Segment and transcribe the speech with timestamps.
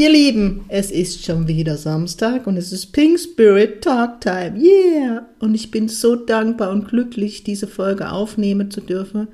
[0.00, 4.58] Ihr Lieben, es ist schon wieder Samstag und es ist Pink Spirit Talk Time.
[4.58, 5.26] Yeah!
[5.40, 9.28] Und ich bin so dankbar und glücklich, diese Folge aufnehmen zu dürfen,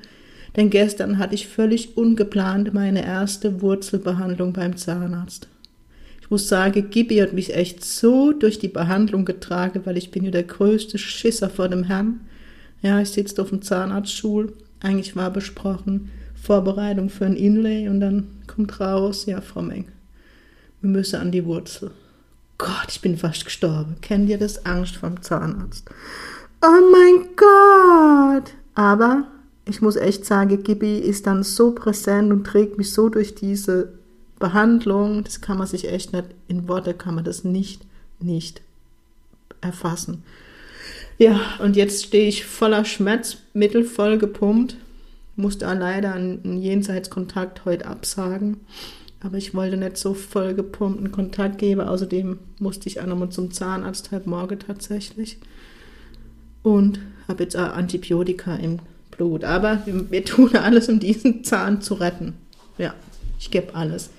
[0.57, 5.47] denn gestern hatte ich völlig ungeplant meine erste Wurzelbehandlung beim Zahnarzt.
[6.21, 10.25] Ich muss sagen, Gibi hat mich echt so durch die Behandlung getragen, weil ich bin
[10.25, 12.23] ja der größte Schisser vor dem Herrn.
[12.83, 14.53] Ja, ich sitze auf dem Zahnarztstuhl.
[14.81, 19.85] Eigentlich war besprochen Vorbereitung für ein Inlay und dann kommt raus, ja, Frau Meng
[20.81, 21.91] wir müssen an die Wurzel.
[22.59, 23.97] Gott, ich bin fast gestorben.
[24.01, 24.65] Kennt ihr das?
[24.65, 25.91] Angst vom Zahnarzt.
[26.63, 28.55] Oh mein Gott!
[28.75, 29.25] Aber
[29.69, 33.93] ich muss echt sagen, Gibi ist dann so präsent und trägt mich so durch diese
[34.39, 35.25] Behandlung.
[35.25, 37.83] Das kann man sich echt nicht, in Worte kann man das nicht,
[38.21, 38.63] nicht
[39.61, 40.23] erfassen.
[41.19, 44.77] Ja, und jetzt stehe ich voller Schmerzmittel, voll gepumpt.
[45.35, 48.61] Musste leider einen Jenseitskontakt heute absagen.
[49.27, 51.81] Aber ich wollte nicht so voll gepumpten Kontakt geben.
[51.81, 55.39] Außerdem musste ich auch nochmal zum Zahnarzt halb morgen tatsächlich.
[56.63, 58.79] Und habe jetzt auch Antibiotika im
[59.11, 59.43] Blut.
[59.43, 62.35] Aber wir, tun alles, um diesen Zahn zu retten.
[62.79, 62.95] Ja,
[63.41, 64.11] ich gebe alles.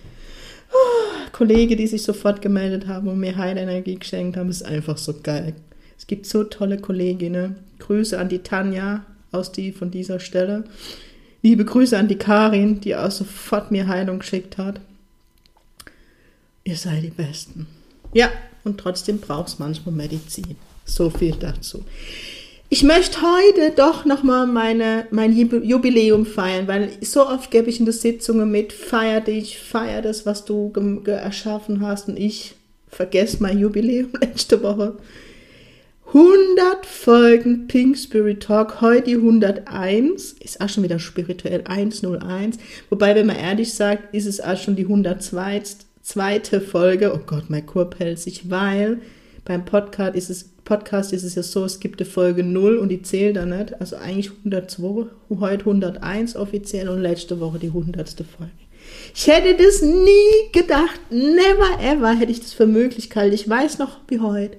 [0.73, 5.13] Oh, Kollegen, die sich sofort gemeldet haben und mir Heilenergie geschenkt haben, ist einfach so
[5.23, 5.55] geil.
[5.97, 7.55] Es gibt so tolle Kolleginnen.
[7.80, 10.66] Grüße an die Tanja aus die von dieser Stelle.
[11.44, 14.81] Liebe Grüße an die Karin, die auch sofort mir Heilung geschickt hat
[16.67, 17.65] ihr seid die Besten.
[18.13, 18.29] Ja,
[18.63, 20.57] und trotzdem braucht es manchmal Medizin.
[20.85, 21.83] So viel dazu.
[22.69, 27.85] Ich möchte heute doch nochmal meine, mein Jubiläum feiern, weil so oft gebe ich in
[27.85, 30.73] den Sitzungen mit, feier dich, feier das, was du
[31.06, 32.56] erschaffen hast und ich
[32.89, 34.97] vergesse mein Jubiläum letzte Woche.
[36.07, 42.57] 100 Folgen Pink Spirit Talk, heute die 101, ist auch schon wieder spirituell 101,
[42.89, 45.63] wobei, wenn man ehrlich sagt, ist es auch schon die 102
[46.07, 47.13] zweite Folge.
[47.13, 49.00] Oh Gott, mein Korb hält sich, weil
[49.44, 52.90] beim Podcast ist es, Podcast ist es ja so, es gibt eine Folge 0 und
[52.90, 53.79] die zählt da nicht.
[53.81, 55.07] Also eigentlich 102,
[55.40, 58.09] heute 101 offiziell und letzte Woche die 100.
[58.09, 58.51] Folge.
[59.13, 63.35] Ich hätte das nie gedacht, never ever hätte ich das für möglich gehalten.
[63.35, 64.57] Ich weiß noch wie heute.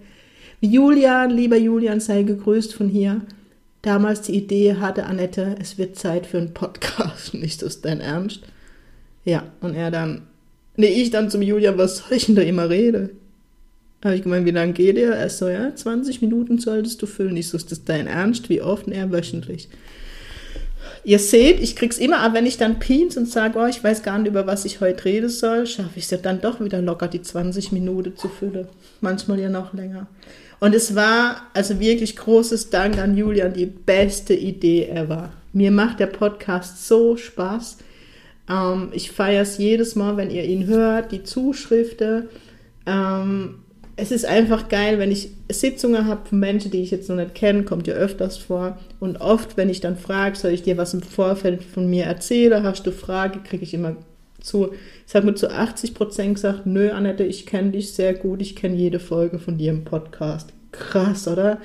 [0.60, 3.22] Julian, lieber Julian, sei gegrüßt von hier.
[3.80, 7.32] Damals die Idee hatte Annette, es wird Zeit für einen Podcast.
[7.32, 8.42] Nicht das dein Ernst?
[9.25, 10.28] Ja, und er dann,
[10.81, 13.11] Nee, ich dann zum Julian, was soll ich denn da immer reden?
[14.05, 15.12] Habe ich gemeint, wie lange geht der?
[15.12, 17.37] Er so, ja, 20 Minuten solltest du füllen.
[17.37, 18.49] Ich so, ist das dein Ernst?
[18.49, 18.87] Wie oft?
[18.87, 19.69] Er wöchentlich.
[21.03, 24.05] Ihr seht, ich krieg's immer, aber wenn ich dann pins und sage, oh, ich weiß
[24.05, 26.81] gar nicht, über was ich heute reden soll, schaffe ich es ja dann doch wieder
[26.81, 28.69] locker, die 20 Minuten zu füllen.
[29.00, 30.06] Manchmal ja noch länger.
[30.60, 35.33] Und es war also wirklich großes Dank an Julian, die beste Idee ever.
[35.53, 37.78] Mir macht der Podcast so Spaß.
[38.48, 42.28] Ähm, ich feiere es jedes Mal, wenn ihr ihn hört, die Zuschriften.
[42.86, 43.56] Ähm,
[43.97, 47.34] es ist einfach geil, wenn ich Sitzungen habe von Menschen, die ich jetzt noch nicht
[47.34, 48.78] kenne, kommt ja öfters vor.
[49.00, 52.62] Und oft, wenn ich dann frage, soll ich dir was im Vorfeld von mir erzählen,
[52.62, 53.97] hast du Frage, kriege ich immer
[54.41, 58.41] zu, ich sag mal zu 80 Prozent gesagt, nö, Annette, ich kenne dich sehr gut,
[58.41, 60.53] ich kenne jede Folge von dir im Podcast.
[60.70, 61.59] Krass, oder?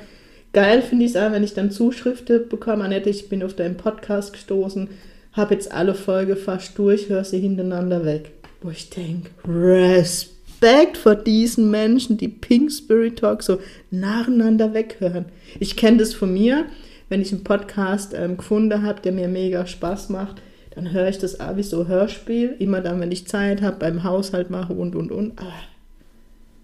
[0.53, 3.77] Geil finde ich es auch, wenn ich dann Zuschriften bekomme, Annette, ich bin auf deinen
[3.77, 4.89] Podcast gestoßen,
[5.33, 8.31] habe jetzt alle Folge fast durch, höre sie hintereinander weg.
[8.61, 13.59] Wo ich denke, Respekt vor diesen Menschen, die Pink Spirit Talk so
[13.91, 15.25] nacheinander weghören.
[15.59, 16.65] Ich kenne das von mir,
[17.09, 20.41] wenn ich einen Podcast ähm, gefunden habe, der mir mega Spaß macht,
[20.75, 24.03] dann höre ich das auch wie so Hörspiel, immer dann, wenn ich Zeit habe, beim
[24.03, 25.39] Haushalt mache und, und, und.
[25.39, 25.51] Ah.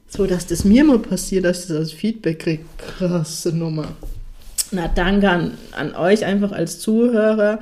[0.07, 2.63] So, dass das mir mal passiert, dass ich das als Feedback kriege.
[2.77, 3.89] Krasse Nummer.
[4.71, 7.60] Na, danke an, an euch einfach als Zuhörer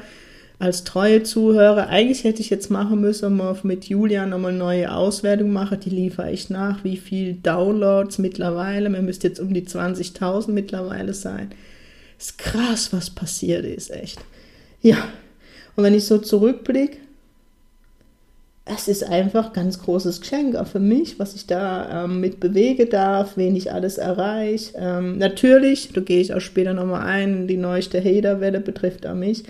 [0.60, 4.92] als treue Zuhörer, eigentlich hätte ich jetzt machen müssen, mal mit Julian nochmal eine neue
[4.92, 9.68] Auswertung machen, die liefere ich nach, wie viel Downloads mittlerweile, man müsste jetzt um die
[9.68, 11.52] 20.000 mittlerweile sein.
[12.18, 14.20] Ist krass, was passiert ist, echt.
[14.82, 14.98] Ja,
[15.76, 16.98] und wenn ich so zurückblicke,
[18.66, 22.88] es ist einfach ganz großes Geschenk auch für mich, was ich da ähm, mit bewege
[22.88, 24.74] darf, wen ich alles erreiche.
[24.76, 29.44] Ähm, natürlich, da gehe ich auch später nochmal ein, die neueste Haterwelle betrifft auch mich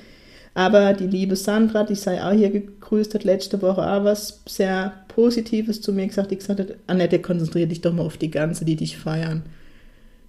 [0.58, 4.92] aber die liebe Sandra, die sei auch hier gegrüßt, hat letzte Woche auch was sehr
[5.08, 6.32] Positives zu mir gesagt.
[6.32, 9.44] Die gesagt hat, Annette, konzentriere dich doch mal auf die Ganze, die dich feiern.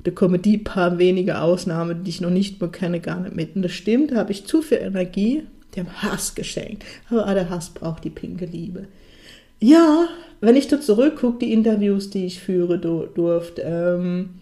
[0.04, 3.56] da kommen die paar wenige Ausnahmen, die ich noch nicht mehr kenne, gar nicht mit.
[3.56, 5.44] Und das stimmt, da habe ich zu viel Energie,
[5.76, 6.84] dem Hass geschenkt.
[7.08, 8.86] Aber der Hass braucht die pinke Liebe.
[9.60, 10.08] Ja,
[10.42, 14.37] wenn ich da zurückgucke, die Interviews, die ich führe durfte, ähm,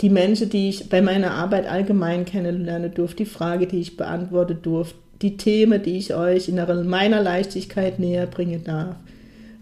[0.00, 4.58] die Menschen, die ich bei meiner Arbeit allgemein kennenlernen durfte, die Frage, die ich beantworten
[4.62, 6.56] durfte, die Themen, die ich euch in
[6.88, 8.96] meiner Leichtigkeit näher bringen darf.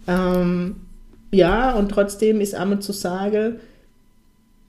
[0.08, 0.76] Ähm,
[1.30, 3.56] ja, und trotzdem ist einmal zu sagen,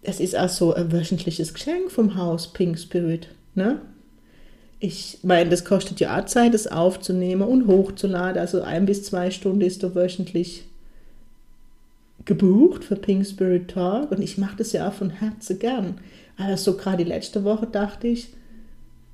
[0.03, 3.29] es ist auch so ein wöchentliches Geschenk vom Haus Pink Spirit.
[3.55, 3.79] Ne?
[4.79, 8.39] Ich meine, das kostet ja auch Zeit, das aufzunehmen und hochzuladen.
[8.39, 10.65] Also ein bis zwei Stunden ist da wöchentlich
[12.25, 15.95] gebucht für Pink Spirit Talk und ich mache das ja auch von Herzen gern.
[16.37, 18.29] Aber so gerade die letzte Woche dachte ich,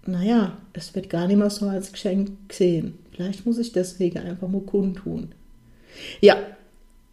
[0.05, 2.95] naja, es wird gar nicht mehr so als Geschenk gesehen.
[3.11, 5.29] Vielleicht muss ich deswegen einfach mal kundtun.
[6.21, 6.37] Ja,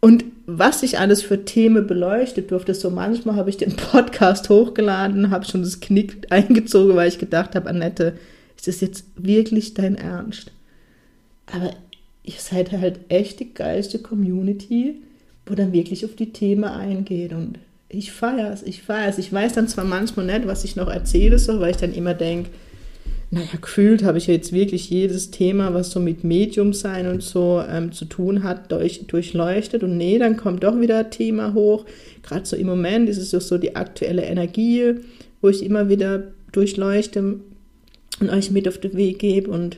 [0.01, 5.29] und was ich alles für Themen beleuchtet durfte, so manchmal habe ich den Podcast hochgeladen,
[5.29, 8.17] habe schon das Knick eingezogen, weil ich gedacht habe, Annette,
[8.55, 10.51] ist das jetzt wirklich dein Ernst?
[11.47, 11.71] Aber
[12.23, 15.01] ihr seid halt echt die geilste Community,
[15.49, 17.59] wo dann wirklich auf die Themen eingeht und
[17.89, 19.17] ich feiere es, ich feiere es.
[19.17, 22.13] Ich weiß dann zwar manchmal nicht, was ich noch erzähle, so, weil ich dann immer
[22.13, 22.51] denke,
[23.31, 27.21] naja, gefühlt habe ich ja jetzt wirklich jedes Thema, was so mit Medium sein und
[27.21, 29.83] so ähm, zu tun hat, durch, durchleuchtet.
[29.83, 31.85] Und nee, dann kommt doch wieder ein Thema hoch.
[32.23, 34.95] Gerade so im Moment ist es doch so die aktuelle Energie,
[35.41, 37.39] wo ich immer wieder durchleuchte
[38.19, 39.51] und euch mit auf den Weg gebe.
[39.51, 39.77] Und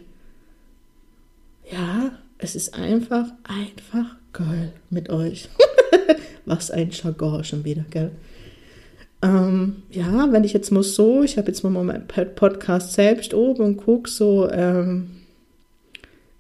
[1.72, 5.50] ja, es ist einfach, einfach geil mit euch.
[6.46, 8.12] was ein Jargon schon wieder, gell?
[9.24, 13.64] Ähm, ja, wenn ich jetzt mal so, ich habe jetzt mal meinen Podcast selbst oben
[13.64, 15.12] und gucke so, ähm,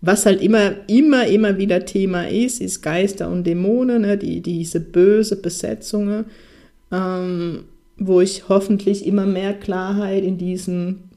[0.02, 4.80] was halt immer, immer, immer wieder Thema ist, ist Geister und Dämonen, ne, die, diese
[4.80, 6.26] böse Besetzungen,
[6.92, 7.66] ähm,
[7.98, 11.12] wo ich hoffentlich immer mehr Klarheit in diesen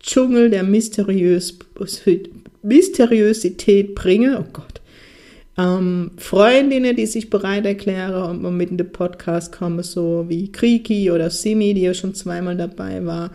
[0.00, 1.58] Dschungel der Mysteriös
[2.62, 4.40] Mysteriosität bringe.
[4.40, 4.79] Oh Gott,
[5.60, 11.10] ähm, Freundinnen, die sich bereit erklären und mit in den Podcast kommen, so wie Kriki
[11.10, 13.30] oder Simi, die ja schon zweimal dabei war,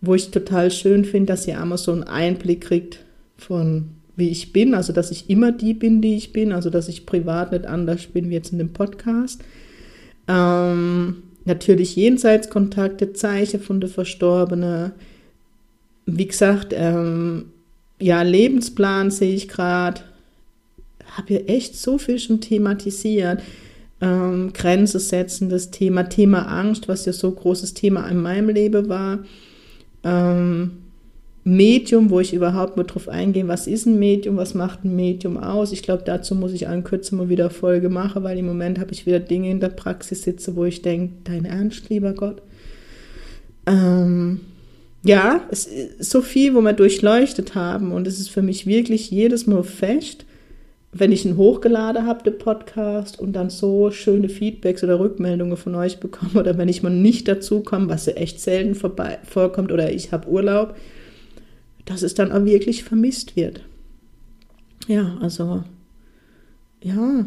[0.00, 3.00] wo ich total schön finde, dass ihr einmal so einen Einblick kriegt
[3.36, 6.88] von wie ich bin, also dass ich immer die bin, die ich bin, also dass
[6.88, 9.42] ich privat nicht anders bin wie jetzt in dem Podcast.
[10.28, 14.92] Ähm, natürlich Jenseitskontakte, Zeichen von der Verstorbenen.
[16.06, 17.46] Wie gesagt, ähm,
[17.98, 20.02] ja, Lebensplan sehe ich gerade
[21.16, 23.42] habe ja echt so viel schon thematisiert.
[24.00, 28.88] Ähm, Grenze setzen, das Thema, Thema Angst, was ja so großes Thema in meinem Leben
[28.88, 29.20] war.
[30.04, 30.72] Ähm,
[31.44, 35.38] Medium, wo ich überhaupt mal drauf eingehe, was ist ein Medium, was macht ein Medium
[35.38, 35.72] aus.
[35.72, 38.92] Ich glaube, dazu muss ich einen Kürze mal wieder Folge machen, weil im Moment habe
[38.92, 42.42] ich wieder Dinge in der Praxis sitze, wo ich denke, dein Ernst, lieber Gott.
[43.66, 44.40] Ähm,
[45.02, 49.10] ja, es ist so viel, wo wir durchleuchtet haben und es ist für mich wirklich
[49.10, 50.26] jedes Mal fest,
[50.92, 55.74] wenn ich ihn hochgeladen habe, den Podcast, und dann so schöne Feedbacks oder Rückmeldungen von
[55.74, 59.70] euch bekomme, oder wenn ich mal nicht dazu komme, was ja echt selten vorbei, vorkommt,
[59.70, 60.76] oder ich habe Urlaub,
[61.84, 63.62] dass es dann auch wirklich vermisst wird.
[64.88, 65.62] Ja, also,
[66.82, 67.26] ja,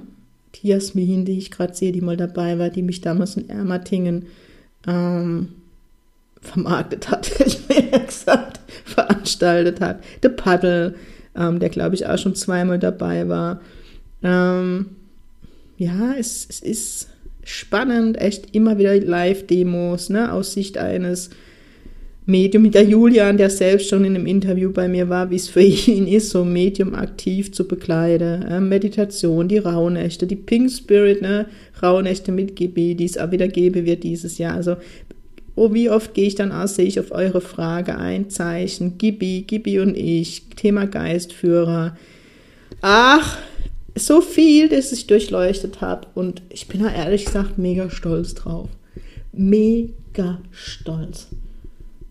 [0.56, 4.25] die Jasmin, die ich gerade sehe, die mal dabei war, die mich damals in Ermatingen
[4.86, 5.50] ähm,
[6.41, 10.03] vermarktet hat, ich mir gesagt, veranstaltet hat.
[10.22, 10.96] Der Paddel,
[11.37, 13.61] ähm, der glaube ich auch schon zweimal dabei war.
[14.23, 14.87] Ähm,
[15.77, 17.09] ja, es, es ist
[17.43, 21.29] spannend, echt immer wieder Live-Demos, ne, aus Sicht eines
[22.25, 25.61] Medium, der Julian, der selbst schon in einem Interview bei mir war, wie es für
[25.61, 28.43] ihn ist, so Medium aktiv zu bekleiden.
[28.43, 31.47] Äh, Meditation, die Rauhnächte, die Pink Spirit, ne,
[31.81, 34.55] Rauhnächte mit GB, die es auch wieder geben wird dieses Jahr.
[34.55, 34.77] Also
[35.55, 39.43] Oh, wie oft gehe ich dann aus, sehe ich auf eure Frage ein Zeichen, Gibi,
[39.45, 41.95] Gibi und ich, Thema Geistführer.
[42.81, 43.38] Ach,
[43.95, 48.69] so viel, dass ich durchleuchtet habe und ich bin da ehrlich gesagt mega stolz drauf.
[49.31, 51.27] Mega stolz.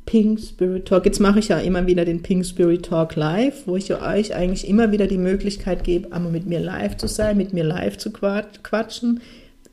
[0.06, 1.04] Pink Spirit Talk.
[1.06, 4.68] Jetzt mache ich ja immer wieder den Pink Spirit Talk live, wo ich euch eigentlich
[4.68, 8.12] immer wieder die Möglichkeit gebe, einmal mit mir live zu sein, mit mir live zu
[8.12, 9.20] quatschen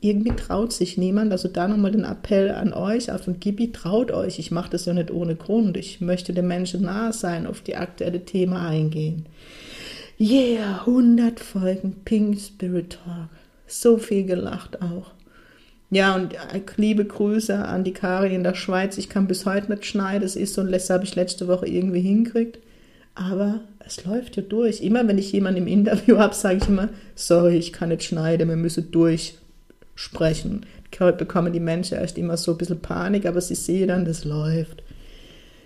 [0.00, 1.32] irgendwie traut sich niemand.
[1.32, 4.38] Also da nochmal den Appell an euch, auf den Gibi, traut euch.
[4.38, 5.76] Ich mache das ja nicht ohne Grund.
[5.76, 9.26] Ich möchte den Menschen nahe sein, auf die aktuelle Thema eingehen.
[10.18, 13.28] Yeah, 100 Folgen Pink Spirit Talk.
[13.66, 15.12] So viel gelacht auch.
[15.90, 16.34] Ja, und
[16.76, 18.96] liebe Grüße an die Karin in der Schweiz.
[18.96, 20.22] Ich kann bis heute nicht schneiden.
[20.22, 22.58] Das ist so ein das habe ich letzte Woche irgendwie hingekriegt.
[23.14, 24.80] Aber es läuft ja durch.
[24.80, 28.48] Immer wenn ich jemanden im Interview habe, sage ich immer, sorry, ich kann nicht schneiden,
[28.48, 29.34] wir müssen durch
[29.94, 30.66] sprechen.
[31.18, 34.82] bekommen die Menschen erst immer so ein bisschen Panik, aber sie sehen dann, das läuft.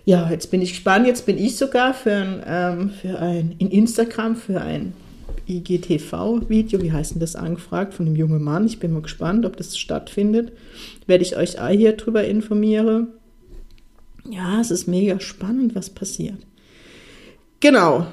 [0.05, 1.07] Ja, jetzt bin ich gespannt.
[1.07, 4.93] Jetzt bin ich sogar für ein, ähm, für ein in Instagram für ein
[5.47, 8.67] IGTV-Video, wie heißt denn das, angefragt von einem jungen Mann.
[8.67, 10.53] Ich bin mal gespannt, ob das stattfindet.
[11.07, 13.09] Werde ich euch auch hier drüber informieren.
[14.29, 16.39] Ja, es ist mega spannend, was passiert.
[17.61, 18.07] Genau.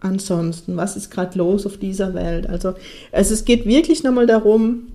[0.00, 2.48] Ansonsten, was ist gerade los auf dieser Welt?
[2.48, 2.74] Also,
[3.12, 4.88] also es geht wirklich nochmal darum,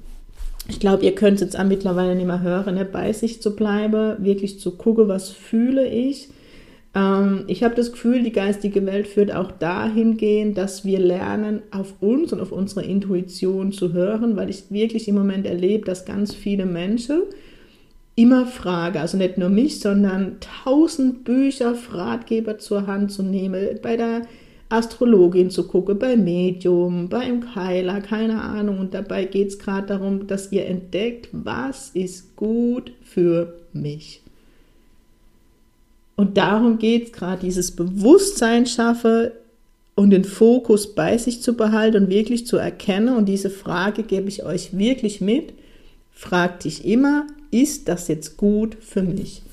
[0.68, 2.86] ich glaube, ihr könnt jetzt auch mittlerweile nicht mehr hören, ne?
[2.86, 6.30] bei sich zu bleiben, wirklich zu gucken, was fühle ich.
[6.94, 11.96] Ähm, ich habe das Gefühl, die geistige Welt führt auch dahingehend, dass wir lernen, auf
[12.02, 16.34] uns und auf unsere Intuition zu hören, weil ich wirklich im Moment erlebe, dass ganz
[16.34, 17.22] viele Menschen
[18.16, 23.96] immer fragen, also nicht nur mich, sondern tausend Bücher, Ratgeber zur Hand zu nehmen, bei
[23.96, 24.24] der
[24.70, 28.80] Astrologin zu gucken, bei Medium, beim Heiler, keine Ahnung.
[28.80, 34.22] Und dabei geht es gerade darum, dass ihr entdeckt, was ist gut für mich.
[36.18, 39.34] Und darum geht es gerade, dieses Bewusstsein schaffe
[39.96, 43.16] und den Fokus bei sich zu behalten und wirklich zu erkennen.
[43.16, 45.54] Und diese Frage gebe ich euch wirklich mit.
[46.12, 49.44] Fragt dich immer, ist das jetzt gut für mich?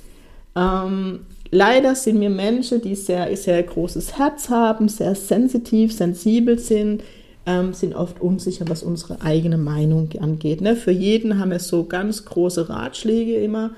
[0.56, 1.20] Ähm,
[1.54, 7.04] Leider sind wir Menschen, die sehr, sehr großes Herz haben, sehr sensitiv, sensibel sind,
[7.46, 10.60] ähm, sind oft unsicher, was unsere eigene Meinung angeht.
[10.60, 10.74] Ne?
[10.74, 13.70] Für jeden haben wir so ganz große Ratschläge immer.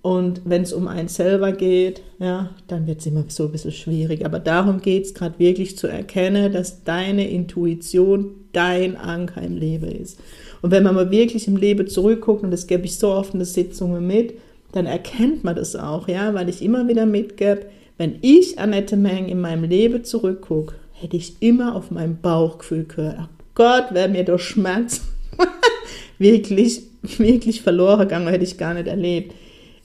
[0.00, 3.72] Und wenn es um einen selber geht, ja, dann wird es immer so ein bisschen
[3.72, 4.24] schwierig.
[4.24, 9.90] Aber darum geht es gerade wirklich zu erkennen, dass deine Intuition dein Anker im Leben
[9.90, 10.20] ist.
[10.62, 13.40] Und wenn man mal wirklich im Leben zurückguckt, und das gebe ich so oft in
[13.40, 14.34] den Sitzungen mit,
[14.72, 19.28] dann erkennt man das auch, ja, weil ich immer wieder mitgebe, wenn ich Annette Meng
[19.28, 23.16] in meinem Leben zurückgucke, hätte ich immer auf mein Bauchgefühl gehört.
[23.18, 25.02] Ach Gott, wäre mir der Schmerz
[26.18, 29.34] wirklich, wirklich verloren gegangen, hätte ich gar nicht erlebt.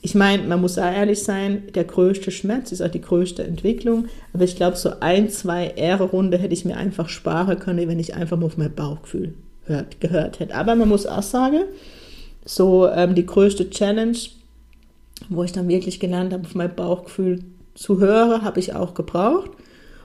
[0.00, 4.06] Ich meine, man muss auch ehrlich sein, der größte Schmerz ist auch die größte Entwicklung.
[4.34, 8.14] Aber ich glaube, so ein, zwei Ehre-Runde hätte ich mir einfach sparen können, wenn ich
[8.14, 9.32] einfach mal auf mein Bauchgefühl
[9.64, 10.54] hört, gehört hätte.
[10.54, 11.62] Aber man muss auch sagen,
[12.44, 14.18] so ähm, die größte Challenge
[15.28, 17.40] wo ich dann wirklich gelernt habe, auf mein Bauchgefühl
[17.74, 19.50] zu hören, habe ich auch gebraucht.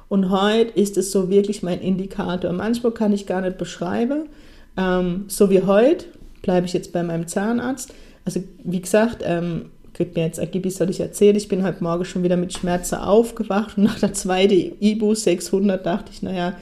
[0.07, 2.51] Und heute ist es so wirklich mein Indikator.
[2.51, 4.29] Manchmal kann ich gar nicht beschreiben.
[4.75, 6.05] Ähm, so wie heute
[6.41, 7.93] bleibe ich jetzt bei meinem Zahnarzt.
[8.25, 12.05] Also wie gesagt, ähm, kriegt mir jetzt Agibis, soll ich erzählen, ich bin heute Morgen
[12.05, 16.53] schon wieder mit Schmerzen aufgewacht und nach der zweiten Ibu 600 dachte ich, naja,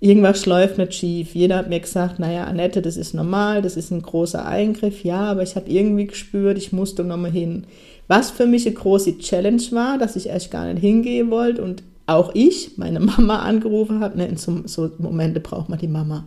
[0.00, 1.34] irgendwas läuft nicht schief.
[1.34, 5.04] Jeder hat mir gesagt, naja, Annette, das ist normal, das ist ein großer Eingriff.
[5.04, 7.64] Ja, aber ich habe irgendwie gespürt, ich musste nochmal hin.
[8.06, 11.82] Was für mich eine große Challenge war, dass ich erst gar nicht hingehen wollte und
[12.06, 14.18] auch ich meine Mama angerufen habe.
[14.18, 16.24] Ne, in so, so Momente braucht man die Mama.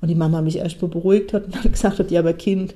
[0.00, 2.74] Und die Mama mich erst beruhigt hat und dann gesagt hat, ja, aber Kind,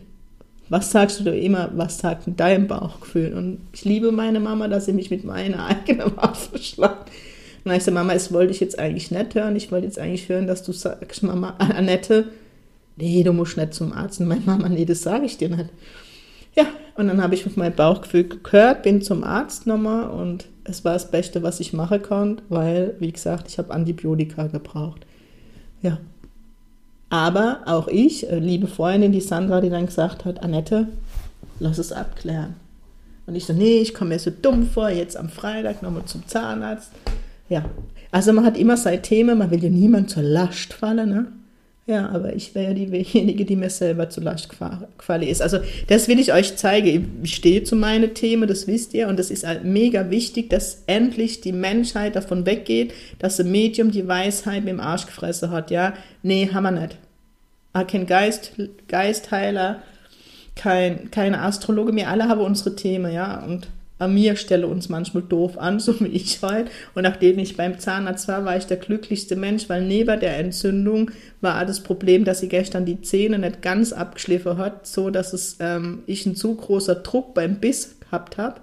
[0.68, 3.34] was sagst du da immer, was sagt dein Bauchgefühl?
[3.34, 7.10] Und ich liebe meine Mama, dass sie mich mit meiner eigenen Waffe schlagt.
[7.64, 9.54] Und dann ich so, Mama, das wollte ich jetzt eigentlich nicht hören.
[9.54, 12.26] Ich wollte jetzt eigentlich hören, dass du sagst, Mama, Annette,
[12.96, 14.20] nee, du musst nicht zum Arzt.
[14.20, 15.70] Und meine Mama, nee, das sage ich dir nicht.
[16.54, 16.66] Ja,
[16.96, 20.92] und dann habe ich auf mein Bauchgefühl gehört, bin zum Arzt nochmal und es war
[20.92, 25.06] das Beste, was ich machen konnte, weil, wie gesagt, ich habe Antibiotika gebraucht.
[25.80, 25.98] Ja.
[27.08, 30.88] Aber auch ich, äh, liebe Freundin, die Sandra, die dann gesagt hat, Annette,
[31.58, 32.54] lass es abklären.
[33.26, 36.26] Und ich so, nee, ich komme mir so dumm vor, jetzt am Freitag nochmal zum
[36.26, 36.90] Zahnarzt.
[37.52, 37.66] Ja,
[38.10, 41.26] also man hat immer seine Themen, man will ja niemand zur Last fallen, ne?
[41.86, 45.42] Ja, aber ich wäre ja diejenige, die mir selber zur Last gefallen ist.
[45.42, 47.20] Also das will ich euch zeigen.
[47.22, 49.06] Ich stehe zu meinen Themen, das wisst ihr.
[49.08, 53.90] Und das ist halt mega wichtig, dass endlich die Menschheit davon weggeht, dass ein Medium
[53.90, 55.70] die Weisheit dem Arsch gefressen hat.
[55.70, 55.92] Ja,
[56.22, 56.96] nee, haben wir nicht.
[57.74, 58.52] Ah, kein Geist,
[58.88, 59.82] Geistheiler,
[60.56, 63.44] kein, keine Astrologe, wir alle haben unsere Themen, ja.
[63.44, 63.68] Und
[64.08, 66.70] mir stelle uns manchmal doof an, so wie ich heute.
[66.94, 71.10] Und nachdem ich beim Zahnarzt war, war ich der glücklichste Mensch, weil neben der Entzündung
[71.40, 75.56] war das Problem, dass sie gestern die Zähne nicht ganz abgeschliffen hat, so dass es
[75.60, 78.60] ähm, ich einen zu großer Druck beim Biss gehabt habe.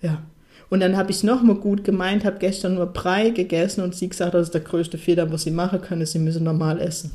[0.00, 0.22] Ja.
[0.68, 4.32] Und dann habe ich nochmal gut gemeint, habe gestern nur Brei gegessen und sie gesagt,
[4.32, 7.12] das ist der größte Fehler, was sie machen können, sie müssen normal essen.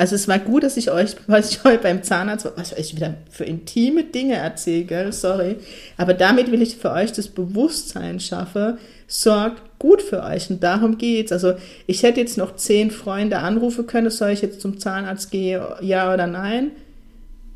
[0.00, 3.16] Also es war gut, dass ich euch, was ich euch beim Zahnarzt, was ich wieder
[3.28, 5.12] für intime Dinge erzähle, gell?
[5.12, 5.56] sorry.
[5.98, 10.96] Aber damit will ich für euch das Bewusstsein schaffen, sorgt gut für euch und darum
[10.96, 11.32] geht's.
[11.32, 11.52] Also
[11.86, 16.14] ich hätte jetzt noch zehn Freunde anrufen können, soll ich jetzt zum Zahnarzt gehen, ja
[16.14, 16.70] oder nein?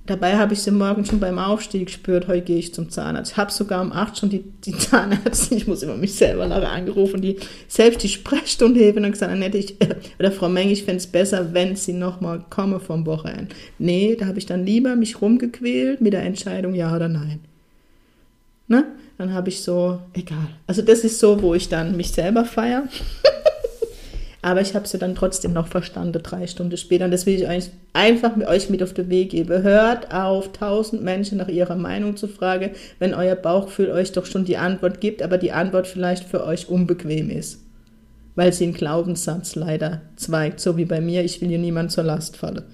[0.07, 3.33] Dabei habe ich sie morgen schon beim Aufstieg gespürt, heute gehe ich zum Zahnarzt.
[3.33, 6.73] Ich habe sogar um 8 schon die, die Zahnärztin, ich muss immer mich selber nachher
[6.73, 10.85] angerufen, die selbst die Sprechstunde heben und gesagt, Annette, ich, äh, oder Frau Meng, ich
[10.85, 13.55] fände es besser, wenn sie nochmal komme vom Wochenende.
[13.79, 17.41] Nee, da habe ich dann lieber mich rumgequält mit der Entscheidung ja oder nein.
[18.69, 18.85] Ne?
[19.17, 20.49] Dann habe ich so, egal.
[20.67, 22.89] Also das ist so, wo ich dann mich selber feiere.
[24.45, 27.07] Aber ich habe sie dann trotzdem noch verstanden, drei Stunden später.
[27.07, 29.63] Und das will ich eigentlich einfach mit euch mit auf den Weg geben.
[29.63, 34.45] Hört auf, tausend Menschen nach ihrer Meinung zu fragen, wenn euer Bauchgefühl euch doch schon
[34.45, 37.63] die Antwort gibt, aber die Antwort vielleicht für euch unbequem ist.
[38.35, 42.05] Weil sie einen Glaubenssatz leider zweigt, so wie bei mir, ich will hier niemand zur
[42.05, 42.65] Last fallen.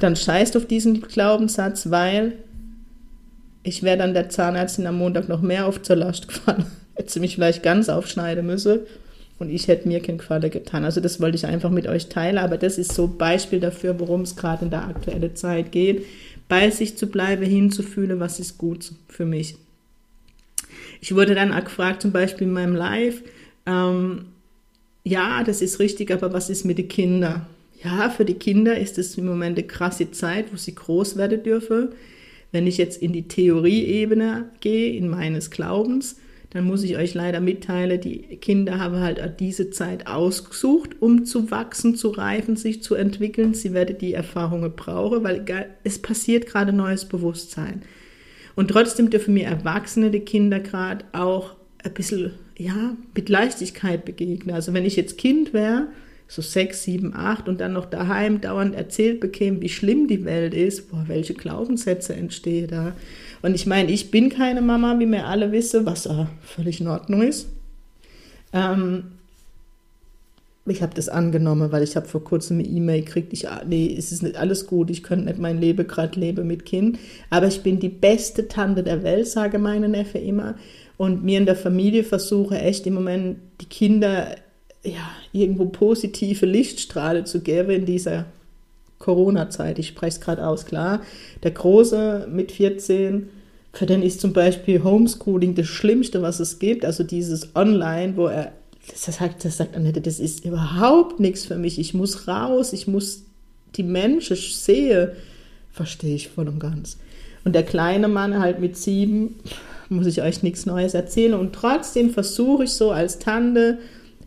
[0.00, 2.32] Dann scheißt auf diesen Glaubenssatz, weil
[3.62, 6.66] ich wäre dann der Zahnärztin am Montag noch mehr auf zur Last gefallen.
[6.96, 8.80] Hätte sie mich vielleicht ganz aufschneiden müssen
[9.42, 10.84] und ich hätte mir keinen Qualle getan.
[10.84, 14.22] Also das wollte ich einfach mit euch teilen, aber das ist so Beispiel dafür, worum
[14.22, 16.06] es gerade in der aktuellen Zeit geht,
[16.48, 19.56] bei sich zu bleiben, hinzufühlen, was ist gut für mich.
[21.00, 23.22] Ich wurde dann auch gefragt, zum Beispiel in meinem Live,
[23.66, 24.26] ähm,
[25.04, 27.46] ja, das ist richtig, aber was ist mit den Kindern?
[27.82, 31.42] Ja, für die Kinder ist es im Moment eine krasse Zeit, wo sie groß werden
[31.42, 31.88] dürfen.
[32.52, 36.16] Wenn ich jetzt in die Theorieebene gehe, in meines Glaubens,
[36.52, 41.50] dann muss ich euch leider mitteilen, die Kinder haben halt diese Zeit ausgesucht, um zu
[41.50, 43.54] wachsen, zu reifen, sich zu entwickeln.
[43.54, 45.44] Sie werden die Erfahrungen brauchen, weil
[45.82, 47.82] es passiert gerade neues Bewusstsein.
[48.54, 54.54] Und trotzdem dürfen mir Erwachsene die Kinder gerade auch ein bisschen, ja, mit Leichtigkeit begegnen.
[54.54, 55.88] Also wenn ich jetzt Kind wäre,
[56.28, 60.54] so sechs, sieben, acht und dann noch daheim dauernd erzählt bekäme, wie schlimm die Welt
[60.54, 62.96] ist, boah, welche Glaubenssätze entstehen da.
[63.42, 66.88] Und ich meine, ich bin keine Mama, wie wir alle wissen, was äh, völlig in
[66.88, 67.48] Ordnung ist.
[68.52, 69.04] Ähm,
[70.64, 73.92] ich habe das angenommen, weil ich habe vor kurzem eine E-Mail gekriegt, ich, ah, nee,
[73.98, 77.48] es ist nicht alles gut, ich könnte nicht mein Leben gerade leben mit Kind, aber
[77.48, 80.54] ich bin die beste Tante der Welt, sage meine Neffe immer.
[80.96, 84.36] Und mir in der Familie versuche echt im Moment die Kinder
[84.84, 88.26] ja, irgendwo positive Lichtstrahle zu geben in dieser
[89.02, 91.02] Corona-Zeit, ich spreche es gerade aus, klar.
[91.42, 93.28] Der Große mit 14,
[93.72, 96.84] für den ist zum Beispiel Homeschooling das Schlimmste, was es gibt.
[96.84, 98.52] Also dieses Online, wo er,
[98.90, 101.78] das sagt, das sagt Annette, das ist überhaupt nichts für mich.
[101.78, 103.24] Ich muss raus, ich muss
[103.76, 105.08] die Menschen sehen.
[105.70, 106.98] Verstehe ich voll und ganz.
[107.44, 109.36] Und der kleine Mann halt mit sieben,
[109.88, 111.34] muss ich euch nichts Neues erzählen.
[111.34, 113.78] Und trotzdem versuche ich so als Tante,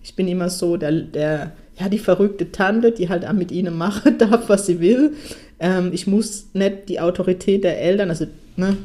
[0.03, 3.77] ich bin immer so der, der ja, die verrückte Tante, die halt auch mit ihnen
[3.77, 5.13] machen darf, was sie will.
[5.59, 8.77] Ähm, ich muss nicht die Autorität der Eltern, also ne,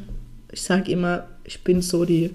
[0.51, 2.31] ich sage immer, ich bin so die,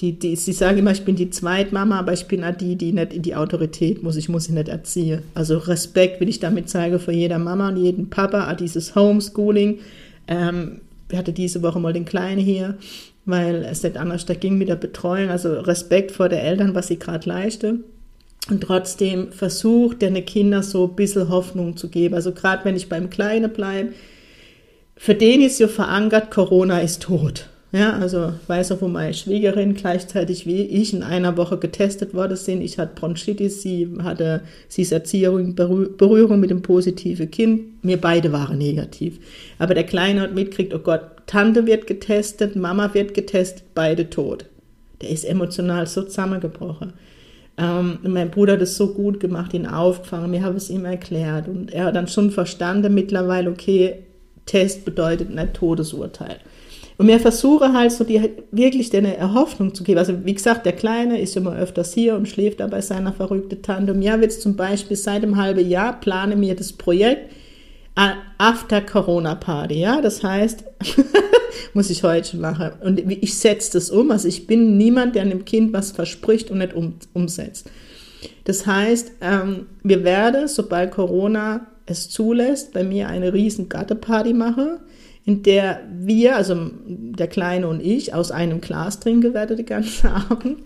[0.00, 2.92] die, die, sie sagen immer, ich bin die Zweitmama, aber ich bin auch die, die
[2.92, 5.22] nicht in die Autorität muss, ich muss sie nicht erziehen.
[5.34, 9.78] Also Respekt will ich damit zeigen für jeder Mama und jeden Papa, auch dieses Homeschooling.
[10.26, 12.76] Ähm, wir hatten diese Woche mal den Kleinen hier,
[13.24, 15.30] weil es nicht anders da ging mit der Betreuung.
[15.30, 17.84] Also Respekt vor der Eltern, was sie gerade leisten
[18.50, 22.14] und trotzdem versucht, den Kindern so ein bisschen Hoffnung zu geben.
[22.14, 23.92] Also gerade wenn ich beim Kleinen bleibe,
[25.04, 27.50] für den ist ja verankert, Corona ist tot.
[27.72, 32.38] Ja, also weiß auch, wo meine Schwiegerin gleichzeitig wie ich in einer Woche getestet worden
[32.38, 32.62] sind.
[32.62, 37.64] Ich hatte Bronchitis, sie hatte, sie ist Erzieherin, Berührung mit dem positiven Kind.
[37.82, 39.18] Wir beide waren negativ.
[39.58, 44.46] Aber der Kleine hat mitgekriegt, oh Gott, Tante wird getestet, Mama wird getestet, beide tot.
[45.02, 46.94] Der ist emotional so zusammengebrochen.
[47.58, 51.46] Ähm, mein Bruder hat es so gut gemacht, ihn aufgefangen, mir habe es ihm erklärt
[51.46, 53.98] und er hat dann schon verstanden mittlerweile, okay,
[54.46, 56.38] Test bedeutet ein Todesurteil.
[56.96, 59.98] Und mir versuche halt so die, wirklich eine Erhoffnung zu geben.
[59.98, 63.62] Also wie gesagt, der Kleine ist immer öfters hier und schläft da bei seiner verrückten
[63.62, 63.92] Tante.
[63.92, 67.32] Und wird es zum Beispiel seit einem halben Jahr, plane mir das Projekt
[68.38, 70.64] After Corona Party, ja, das heißt,
[71.74, 72.72] muss ich heute schon machen.
[72.82, 74.10] Und ich setze das um.
[74.10, 77.70] Also ich bin niemand, der einem Kind was verspricht und nicht um, umsetzt.
[78.44, 84.78] Das heißt, ähm, wir werden, sobald Corona es zulässt, bei mir eine riesen Gatteparty machen,
[85.24, 90.06] in der wir, also der Kleine und ich, aus einem Glas trinken werden den ganzen
[90.30, 90.58] Abend.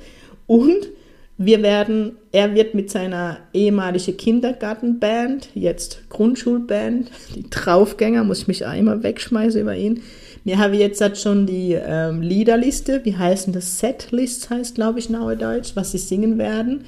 [0.47, 0.89] Und
[1.37, 8.67] wir werden, er wird mit seiner ehemaligen Kindergartenband, jetzt Grundschulband, die Draufgänger, muss ich mich
[8.67, 10.03] auch immer wegschmeißen über ihn,
[10.45, 13.81] wir haben jetzt halt schon die ähm, Liederliste, wie heißen das?
[13.81, 16.85] Setlist heißt, glaube ich, Neudeutsch, was sie singen werden.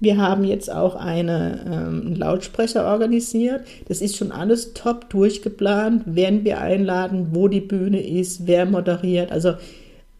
[0.00, 3.62] Wir haben jetzt auch eine, ähm, einen Lautsprecher organisiert.
[3.88, 9.32] Das ist schon alles top durchgeplant, wen wir einladen, wo die Bühne ist, wer moderiert.
[9.32, 9.54] Also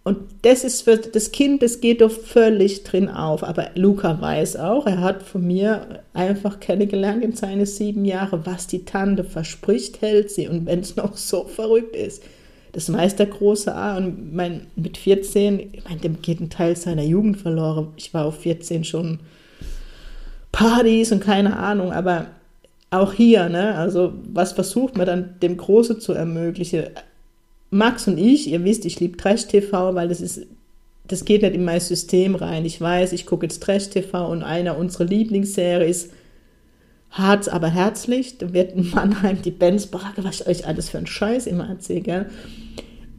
[0.04, 3.44] Und das ist für das Kind, das geht doch völlig drin auf.
[3.44, 8.66] Aber Luca weiß auch, er hat von mir einfach kennengelernt in seine sieben Jahre, was
[8.66, 10.48] die Tante verspricht, hält sie.
[10.48, 12.22] Und wenn es noch so verrückt ist,
[12.72, 13.96] das weiß der große A.
[13.96, 17.88] Und mein, mit 14, ich meine, dem geht ein Teil seiner Jugend verloren.
[17.96, 19.20] Ich war auf 14 schon
[20.52, 22.26] Partys und keine Ahnung, aber
[22.90, 26.84] auch hier, ne, also was versucht man dann dem Große zu ermöglichen?
[27.70, 30.46] Max und ich, ihr wisst, ich liebe Trash-TV, weil das ist,
[31.06, 32.64] das geht nicht in mein System rein.
[32.64, 36.10] Ich weiß, ich gucke jetzt Trash-TV und einer unserer Lieblingsserien ist
[37.10, 38.38] Harz, aber herzlich.
[38.38, 42.00] Da wird in Mannheim die Baracke, was ich euch alles für einen Scheiß immer erzähle,
[42.00, 42.26] gell?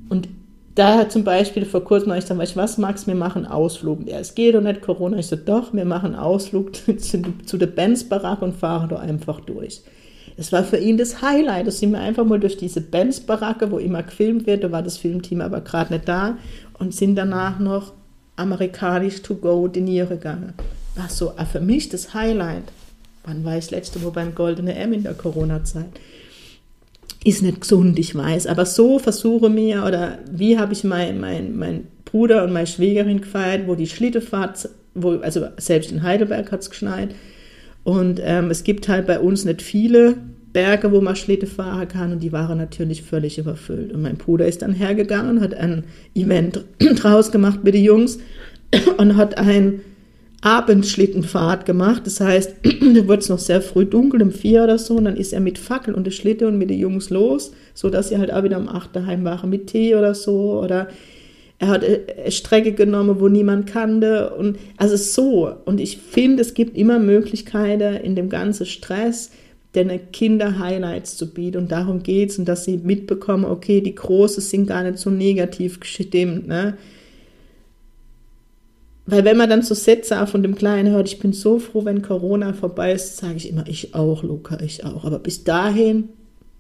[0.10, 0.28] Und
[0.80, 4.08] da hat zum Beispiel vor kurzem ich dann, weißt was, Max, wir machen Ausflug.
[4.08, 5.18] Ja, es geht doch nicht Corona.
[5.18, 9.42] Ich so, doch, wir machen Ausflug zu, zu der Benz Baracke und fahren da einfach
[9.42, 9.82] durch.
[10.38, 11.68] Das war für ihn das Highlight.
[11.68, 14.64] Da sind wir einfach mal durch diese Benz-Baracke, wo immer gefilmt wird.
[14.64, 16.38] Da war das Filmteam aber gerade nicht da
[16.78, 17.92] und sind danach noch
[18.38, 20.54] amerikanisch to go dinieren gegangen.
[20.96, 22.64] War so für mich das Highlight.
[23.26, 26.00] Wann war ich letzte Mal beim Goldene M in der Corona-Zeit?
[27.24, 28.48] Ist nicht gesund, ich weiß.
[28.48, 33.22] Aber so versuche mir, oder wie habe ich mein, mein, mein Bruder und meine Schwägerin
[33.22, 37.10] gefeiert, wo die Schlittefahrt, wo, also selbst in Heidelberg hat es geschneit,
[37.84, 40.16] und ähm, es gibt halt bei uns nicht viele
[40.54, 43.94] Berge, wo man Schlitte fahren kann und die waren natürlich völlig überfüllt.
[43.94, 45.84] Und mein Bruder ist dann hergegangen und hat ein
[46.16, 46.64] Event
[46.96, 48.20] draus gemacht mit den Jungs
[48.98, 49.82] und hat ein
[50.42, 52.04] Abendschlittenfahrt gemacht.
[52.06, 55.18] Das heißt, da wird es noch sehr früh dunkel, um vier oder so, und dann
[55.18, 58.32] ist er mit Fackel und der Schlitte und mit den Jungs los, sodass sie halt
[58.32, 58.96] auch wieder am 8.
[58.96, 60.88] daheim waren mit Tee oder so oder
[61.60, 64.34] er hat eine Strecke genommen, wo niemand kannte.
[64.36, 65.54] Und also so.
[65.66, 69.32] Und ich finde, es gibt immer Möglichkeiten in dem ganzen Stress,
[69.76, 71.58] den Kinder Highlights zu bieten.
[71.58, 72.40] Und darum geht es.
[72.40, 76.48] Und dass sie mitbekommen, okay, die Großen sind gar nicht so negativ gestimmt.
[76.48, 76.78] Ne?
[79.10, 81.86] Weil wenn man dann so Sätze auch von dem Kleinen hört, ich bin so froh,
[81.86, 85.06] wenn Corona vorbei ist, sage ich immer, ich auch, Luca, ich auch.
[85.06, 86.10] Aber bis dahin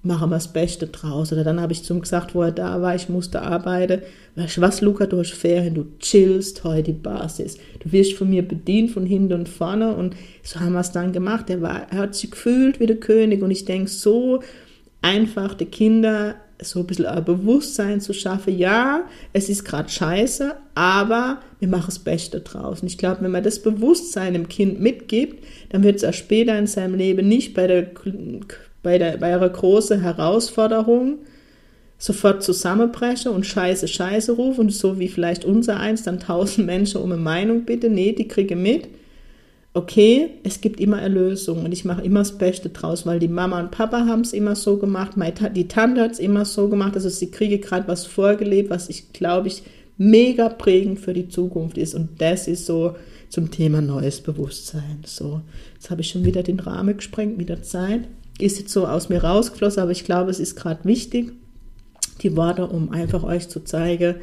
[0.01, 1.31] machen wir das Beste draus.
[1.31, 4.01] Oder dann habe ich zum gesagt, wo er da war, ich musste arbeiten.
[4.35, 7.57] Weißt du was, Luca, du hast Ferien, du chillst heute die Basis.
[7.79, 9.95] Du wirst von mir bedient von hinten und vorne.
[9.95, 11.49] Und so haben wir es dann gemacht.
[11.49, 13.41] Er, war, er hat sich gefühlt wie der König.
[13.43, 14.41] Und ich denke, so
[15.01, 18.57] einfach die Kinder so ein bisschen ein Bewusstsein zu schaffen.
[18.57, 22.81] Ja, es ist gerade scheiße, aber wir machen das Beste draus.
[22.81, 26.57] Und ich glaube, wenn man das Bewusstsein dem Kind mitgibt, dann wird es auch später
[26.57, 27.87] in seinem Leben nicht bei der
[28.81, 31.19] bei, der, bei einer großen Herausforderung
[31.97, 37.01] sofort zusammenbrechen und Scheiße, Scheiße rufen und so wie vielleicht unser eins dann tausend Menschen
[37.01, 37.89] um eine Meinung bitte.
[37.89, 38.87] Nee, die kriege mit.
[39.73, 43.59] Okay, es gibt immer Erlösung und ich mache immer das Beste draus, weil die Mama
[43.59, 45.11] und Papa haben es immer so gemacht,
[45.55, 49.13] die Tante hat es immer so gemacht, also sie kriege gerade was vorgelebt, was ich
[49.13, 49.61] glaube ich
[49.97, 52.95] mega prägend für die Zukunft ist und das ist so
[53.29, 55.03] zum Thema neues Bewusstsein.
[55.05, 55.41] So,
[55.75, 58.07] jetzt habe ich schon wieder den Rahmen gesprengt mit der Zeit
[58.39, 61.33] ist jetzt so aus mir rausgeflossen, aber ich glaube, es ist gerade wichtig,
[62.21, 64.15] die Worte, um einfach euch zu zeigen,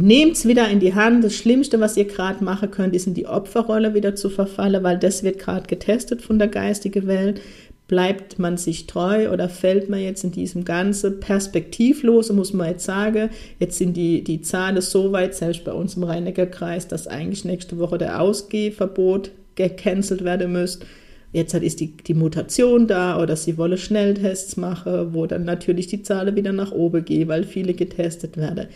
[0.00, 1.24] nehmt es wieder in die Hand.
[1.24, 4.98] Das Schlimmste, was ihr gerade machen könnt, ist in die Opferrolle wieder zu verfallen, weil
[4.98, 7.40] das wird gerade getestet von der geistigen Welt.
[7.88, 12.84] Bleibt man sich treu oder fällt man jetzt in diesem ganzen perspektivlos, muss man jetzt
[12.84, 17.46] sagen, jetzt sind die, die Zahlen so weit, selbst bei uns im Rhein-Neckar-Kreis, dass eigentlich
[17.46, 20.86] nächste Woche der Ausgehverbot gecancelt werden müsste.
[21.32, 26.02] Jetzt ist die, die Mutation da oder sie wollen Schnelltests machen, wo dann natürlich die
[26.02, 28.68] Zahlen wieder nach oben gehen, weil viele getestet werden.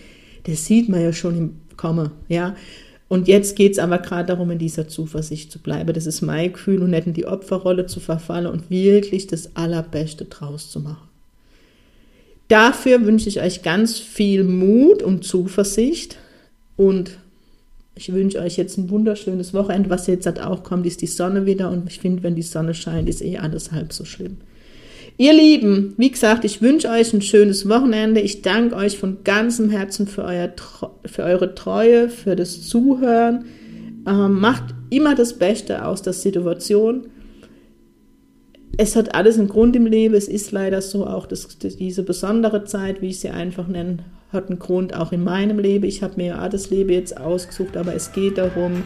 [0.44, 2.56] Das sieht man ja schon im Kommen, ja.
[3.08, 5.92] Und jetzt geht es aber gerade darum, in dieser Zuversicht zu bleiben.
[5.92, 10.24] Das ist mein Gefühl und nicht in die Opferrolle zu verfallen und wirklich das Allerbeste
[10.24, 11.08] draus zu machen.
[12.48, 16.16] Dafür wünsche ich euch ganz viel Mut und Zuversicht
[16.76, 17.18] und
[17.94, 19.90] ich wünsche euch jetzt ein wunderschönes Wochenende.
[19.90, 21.70] Was jetzt halt auch kommt, ist die Sonne wieder.
[21.70, 24.38] Und ich finde, wenn die Sonne scheint, ist eh alles halb so schlimm.
[25.18, 28.20] Ihr Lieben, wie gesagt, ich wünsche euch ein schönes Wochenende.
[28.20, 30.52] Ich danke euch von ganzem Herzen für, euer,
[31.04, 33.44] für eure Treue, für das Zuhören.
[34.06, 37.06] Ähm, macht immer das Beste aus der Situation.
[38.78, 40.14] Es hat alles einen Grund im Leben.
[40.14, 43.98] Es ist leider so, auch das, diese besondere Zeit, wie ich sie einfach nenne,
[44.32, 45.84] hat einen Grund auch in meinem Leben.
[45.84, 48.82] Ich habe mir ja das Leben jetzt ausgesucht, aber es geht darum,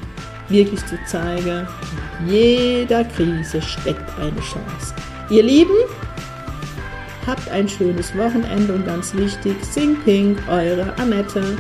[0.48, 1.66] wirklich zu zeigen,
[2.28, 4.94] jeder Krise steckt eine Chance.
[5.30, 5.74] Ihr Lieben,
[7.26, 11.56] habt ein schönes Wochenende und ganz wichtig, sing pink, eure Annette.